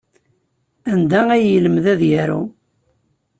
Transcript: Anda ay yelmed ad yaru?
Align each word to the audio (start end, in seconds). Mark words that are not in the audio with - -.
Anda 0.91 1.21
ay 1.35 1.43
yelmed 1.51 1.85
ad 1.93 2.01
yaru? 2.11 2.41